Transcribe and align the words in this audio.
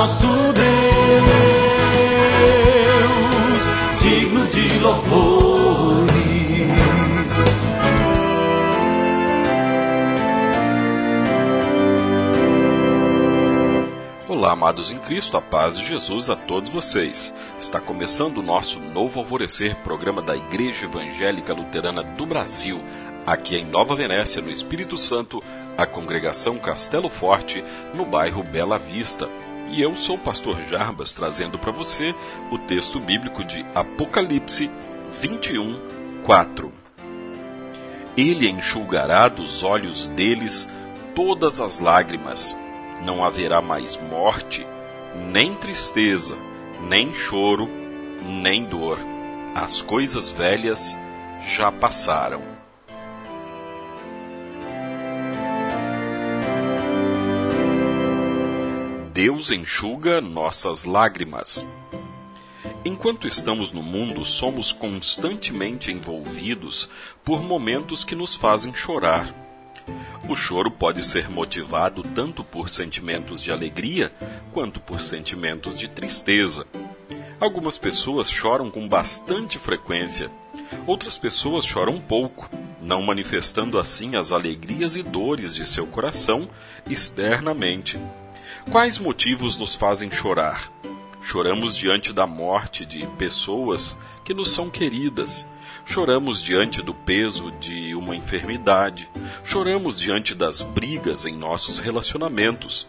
nosso 0.00 0.26
Deus, 0.26 0.64
digno 4.00 4.46
de 4.46 4.78
louvores. 4.78 6.10
Olá, 14.26 14.52
amados 14.52 14.90
em 14.90 14.98
Cristo, 14.98 15.36
a 15.36 15.42
paz 15.42 15.76
de 15.76 15.84
Jesus 15.84 16.30
a 16.30 16.36
todos 16.36 16.70
vocês. 16.70 17.36
Está 17.58 17.78
começando 17.78 18.38
o 18.38 18.42
nosso 18.42 18.80
novo 18.80 19.20
alvorecer, 19.20 19.76
programa 19.84 20.22
da 20.22 20.34
Igreja 20.34 20.86
Evangélica 20.86 21.52
Luterana 21.52 22.02
do 22.02 22.24
Brasil, 22.24 22.80
aqui 23.26 23.54
em 23.56 23.66
Nova 23.66 23.94
Venécia, 23.94 24.40
no 24.40 24.50
Espírito 24.50 24.96
Santo, 24.96 25.42
a 25.76 25.84
congregação 25.84 26.58
Castelo 26.58 27.10
Forte, 27.10 27.62
no 27.94 28.06
bairro 28.06 28.42
Bela 28.42 28.78
Vista. 28.78 29.28
E 29.70 29.80
eu 29.80 29.94
sou 29.94 30.16
o 30.16 30.18
pastor 30.18 30.60
Jarbas, 30.62 31.12
trazendo 31.12 31.56
para 31.56 31.70
você 31.70 32.12
o 32.50 32.58
texto 32.58 32.98
bíblico 32.98 33.44
de 33.44 33.64
Apocalipse 33.72 34.68
21, 35.20 35.78
4. 36.24 36.72
Ele 38.16 38.48
enxugará 38.50 39.28
dos 39.28 39.62
olhos 39.62 40.08
deles 40.08 40.68
todas 41.14 41.60
as 41.60 41.78
lágrimas. 41.78 42.56
Não 43.04 43.24
haverá 43.24 43.62
mais 43.62 43.96
morte, 43.96 44.66
nem 45.30 45.54
tristeza, 45.54 46.36
nem 46.88 47.14
choro, 47.14 47.68
nem 48.24 48.64
dor. 48.64 48.98
As 49.54 49.80
coisas 49.80 50.32
velhas 50.32 50.98
já 51.46 51.70
passaram. 51.70 52.59
Deus 59.22 59.50
enxuga 59.50 60.18
nossas 60.18 60.86
lágrimas. 60.86 61.68
Enquanto 62.86 63.28
estamos 63.28 63.70
no 63.70 63.82
mundo, 63.82 64.24
somos 64.24 64.72
constantemente 64.72 65.92
envolvidos 65.92 66.88
por 67.22 67.42
momentos 67.42 68.02
que 68.02 68.14
nos 68.14 68.34
fazem 68.34 68.74
chorar. 68.74 69.28
O 70.26 70.34
choro 70.34 70.70
pode 70.70 71.04
ser 71.04 71.28
motivado 71.28 72.02
tanto 72.02 72.42
por 72.42 72.70
sentimentos 72.70 73.42
de 73.42 73.52
alegria 73.52 74.10
quanto 74.54 74.80
por 74.80 75.02
sentimentos 75.02 75.78
de 75.78 75.86
tristeza. 75.86 76.66
Algumas 77.38 77.76
pessoas 77.76 78.30
choram 78.30 78.70
com 78.70 78.88
bastante 78.88 79.58
frequência, 79.58 80.30
outras 80.86 81.18
pessoas 81.18 81.66
choram 81.66 82.00
pouco, 82.00 82.48
não 82.80 83.02
manifestando 83.02 83.78
assim 83.78 84.16
as 84.16 84.32
alegrias 84.32 84.96
e 84.96 85.02
dores 85.02 85.54
de 85.54 85.66
seu 85.66 85.86
coração 85.86 86.48
externamente. 86.88 87.98
Quais 88.68 88.98
motivos 88.98 89.56
nos 89.56 89.74
fazem 89.74 90.10
chorar? 90.10 90.70
Choramos 91.22 91.76
diante 91.76 92.12
da 92.12 92.26
morte 92.26 92.84
de 92.84 93.06
pessoas 93.18 93.96
que 94.24 94.34
nos 94.34 94.52
são 94.52 94.70
queridas. 94.70 95.46
Choramos 95.84 96.42
diante 96.42 96.82
do 96.82 96.94
peso 96.94 97.50
de 97.52 97.94
uma 97.94 98.14
enfermidade. 98.14 99.08
Choramos 99.44 99.98
diante 99.98 100.34
das 100.34 100.60
brigas 100.62 101.24
em 101.24 101.36
nossos 101.36 101.78
relacionamentos. 101.80 102.86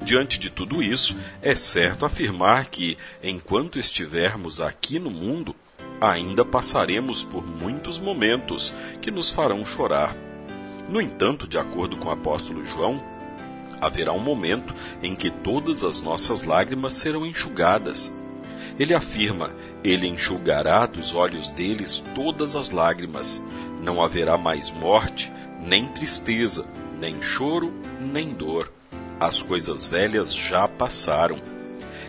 Diante 0.00 0.38
de 0.40 0.50
tudo 0.50 0.82
isso, 0.82 1.16
é 1.40 1.54
certo 1.54 2.04
afirmar 2.04 2.66
que, 2.66 2.98
enquanto 3.22 3.78
estivermos 3.78 4.60
aqui 4.60 4.98
no 4.98 5.10
mundo, 5.10 5.54
ainda 6.00 6.44
passaremos 6.44 7.22
por 7.22 7.46
muitos 7.46 7.98
momentos 8.00 8.74
que 9.00 9.10
nos 9.10 9.30
farão 9.30 9.64
chorar. 9.64 10.16
No 10.88 11.00
entanto, 11.00 11.46
de 11.46 11.58
acordo 11.58 11.96
com 11.96 12.08
o 12.08 12.12
apóstolo 12.12 12.64
João, 12.64 13.11
haverá 13.82 14.12
um 14.12 14.20
momento 14.20 14.72
em 15.02 15.14
que 15.16 15.28
todas 15.28 15.82
as 15.82 16.00
nossas 16.00 16.44
lágrimas 16.44 16.94
serão 16.94 17.26
enxugadas. 17.26 18.14
Ele 18.78 18.94
afirma: 18.94 19.50
Ele 19.82 20.06
enxugará 20.06 20.86
dos 20.86 21.14
olhos 21.14 21.50
deles 21.50 22.02
todas 22.14 22.54
as 22.54 22.70
lágrimas. 22.70 23.44
Não 23.82 24.02
haverá 24.02 24.38
mais 24.38 24.70
morte, 24.70 25.32
nem 25.60 25.86
tristeza, 25.86 26.64
nem 27.00 27.20
choro, 27.20 27.72
nem 28.00 28.28
dor. 28.28 28.72
As 29.18 29.42
coisas 29.42 29.84
velhas 29.84 30.32
já 30.32 30.68
passaram. 30.68 31.38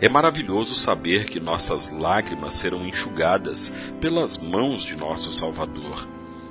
É 0.00 0.08
maravilhoso 0.08 0.74
saber 0.74 1.26
que 1.26 1.40
nossas 1.40 1.90
lágrimas 1.90 2.54
serão 2.54 2.86
enxugadas 2.86 3.72
pelas 4.00 4.38
mãos 4.38 4.82
de 4.82 4.96
nosso 4.96 5.30
Salvador. 5.32 6.08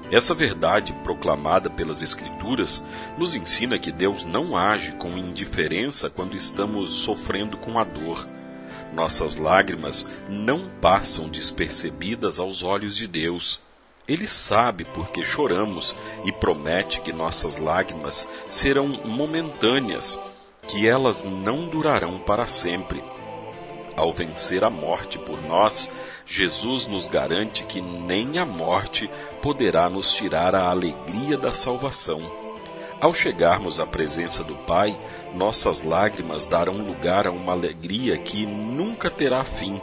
Essa 0.10 0.34
verdade 0.34 0.94
proclamada 1.04 1.70
pelas 1.70 2.02
Escrituras 2.02 2.84
nos 3.18 3.36
ensina 3.36 3.78
que 3.78 3.92
Deus 3.92 4.24
não 4.24 4.58
age 4.58 4.94
com 4.94 5.18
indiferença 5.18 6.10
quando 6.10 6.38
estamos 6.38 6.94
sofrendo 6.94 7.58
com 7.58 7.78
a 7.78 7.84
dor. 7.84 8.26
Nossas 8.94 9.36
lágrimas 9.36 10.08
não 10.30 10.70
passam 10.82 11.28
despercebidas 11.28 12.40
aos 12.40 12.64
olhos 12.64 12.96
de 12.96 13.06
Deus. 13.06 13.60
Ele 14.08 14.28
sabe 14.28 14.86
por 14.86 15.10
que 15.10 15.22
choramos 15.24 15.94
e 16.24 16.32
promete 16.32 17.02
que 17.02 17.12
nossas 17.12 17.58
lágrimas 17.58 18.28
serão 18.50 18.88
momentâneas, 18.88 20.18
que 20.70 20.88
elas 20.88 21.26
não 21.26 21.68
durarão 21.68 22.20
para 22.20 22.48
sempre. 22.48 23.04
Ao 23.98 24.14
vencer 24.14 24.64
a 24.64 24.70
morte 24.70 25.20
por 25.20 25.42
nós, 25.42 25.90
Jesus 26.26 26.88
nos 26.88 27.08
garante 27.08 27.64
que 27.64 27.82
nem 27.82 28.38
a 28.38 28.46
morte 28.46 29.10
poderá 29.42 29.90
nos 29.90 30.14
tirar 30.14 30.56
a 30.56 30.70
alegria 30.70 31.38
da 31.38 31.54
salvação. 31.54 32.22
Ao 33.00 33.14
chegarmos 33.14 33.80
à 33.80 33.86
presença 33.86 34.44
do 34.44 34.56
Pai, 34.56 34.98
nossas 35.36 35.84
lágrimas 35.84 36.48
darão 36.48 36.78
lugar 36.78 37.28
a 37.28 37.32
uma 37.32 37.54
alegria 37.54 38.18
que 38.18 38.46
nunca 38.46 39.10
terá 39.10 39.44
fim. 39.44 39.80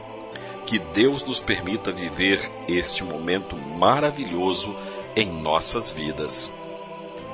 Que 0.66 0.78
Deus 0.78 1.24
nos 1.24 1.40
permita 1.40 1.92
viver 1.92 2.50
este 2.66 3.04
momento 3.04 3.56
maravilhoso 3.56 4.74
em 5.14 5.26
nossas 5.26 5.90
vidas. 5.90 6.50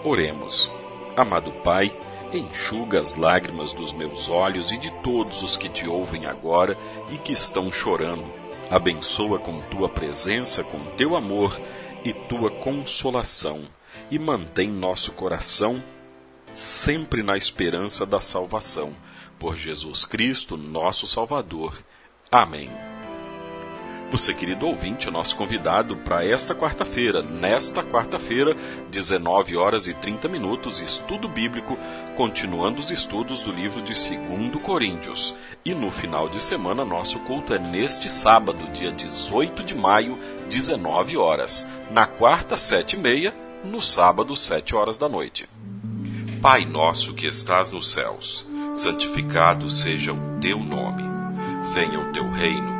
Oremos. 0.04 0.70
Amado 1.16 1.50
Pai, 1.50 1.97
enxuga 2.32 3.00
as 3.00 3.14
lágrimas 3.14 3.72
dos 3.72 3.92
meus 3.92 4.28
olhos 4.28 4.72
e 4.72 4.78
de 4.78 4.91
todos 5.02 5.42
os 5.42 5.56
que 5.56 5.69
te 5.69 5.88
ouvem 5.88 6.26
agora 6.26 6.76
e 7.10 7.16
que 7.16 7.32
estão 7.32 7.72
chorando 7.72 8.26
Abençoa 8.70 9.41
com 9.41 9.60
tua 9.62 9.88
presença, 9.88 10.62
com 10.62 10.78
teu 10.97 11.16
amor 11.16 11.60
e 12.05 12.12
tua 12.12 12.50
consolação, 12.50 13.65
e 14.11 14.19
mantém 14.19 14.69
nosso 14.69 15.12
coração 15.12 15.83
sempre 16.55 17.22
na 17.22 17.37
esperança 17.37 18.05
da 18.05 18.21
salvação. 18.21 18.94
Por 19.38 19.56
Jesus 19.56 20.05
Cristo, 20.05 20.56
nosso 20.56 21.06
Salvador. 21.06 21.83
Amém. 22.31 22.90
Você, 24.10 24.34
querido 24.34 24.66
ouvinte, 24.66 25.06
é 25.06 25.10
nosso 25.10 25.37
convidado 25.37 25.97
para 25.97 26.25
esta 26.25 26.53
quarta-feira. 26.53 27.22
Nesta 27.22 27.81
quarta-feira, 27.81 28.56
19 28.91 29.56
horas 29.56 29.87
e 29.87 29.94
30 29.94 30.26
minutos, 30.26 30.81
estudo 30.81 31.28
bíblico, 31.28 31.78
continuando 32.16 32.81
os 32.81 32.91
estudos 32.91 33.44
do 33.44 33.53
livro 33.53 33.81
de 33.81 33.94
2 33.94 34.60
Coríntios. 34.65 35.32
E 35.65 35.72
no 35.72 35.93
final 35.93 36.28
de 36.28 36.43
semana, 36.43 36.84
nosso 36.84 37.20
culto 37.20 37.54
é 37.54 37.59
neste 37.60 38.10
sábado, 38.10 38.69
dia 38.72 38.91
18 38.91 39.62
de 39.62 39.76
maio, 39.76 40.19
19 40.49 41.16
horas. 41.16 41.65
Na 41.93 42.04
quarta, 42.04 42.56
7 42.56 42.97
e 42.97 42.99
meia, 42.99 43.32
no 43.65 43.81
sábado, 43.81 44.34
7 44.34 44.75
horas 44.75 44.99
da 44.99 45.09
noite. 45.09 45.49
Pai 46.43 46.65
nosso 46.65 47.15
que 47.15 47.28
estás 47.28 47.70
nos 47.70 47.93
céus, 47.93 48.44
santificado 48.75 49.70
seja 49.70 50.12
o 50.12 50.41
teu 50.41 50.59
nome. 50.59 51.04
Venha 51.72 52.00
o 52.00 52.12
teu 52.12 52.28
reino 52.28 52.80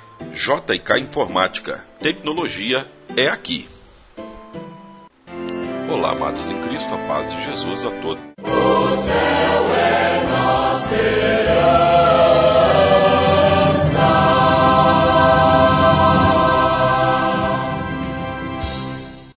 JK 0.33 0.99
Informática. 0.99 1.83
Tecnologia 1.99 2.87
é 3.15 3.27
aqui. 3.27 3.67
Olá, 5.89 6.11
amados 6.11 6.49
em 6.49 6.61
Cristo, 6.61 6.93
a 6.93 6.97
paz 7.07 7.33
de 7.33 7.43
Jesus 7.43 7.85
a 7.85 7.91
todos 8.01 8.30